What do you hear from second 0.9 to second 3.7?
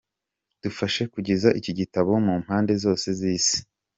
kugeza iki gitabo mu mpande zose z’isi.